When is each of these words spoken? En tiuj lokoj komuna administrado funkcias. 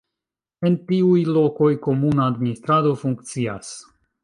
En 0.69 0.77
tiuj 0.91 1.19
lokoj 1.35 1.69
komuna 1.85 2.27
administrado 2.33 2.97
funkcias. 3.05 3.73